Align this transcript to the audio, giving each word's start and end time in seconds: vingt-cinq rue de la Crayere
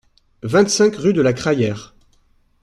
vingt-cinq 0.41 0.95
rue 0.95 1.13
de 1.13 1.21
la 1.21 1.31
Crayere 1.31 1.93